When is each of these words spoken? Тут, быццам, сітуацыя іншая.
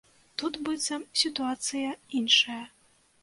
Тут, 0.41 0.53
быццам, 0.69 1.03
сітуацыя 1.23 1.91
іншая. 2.21 2.61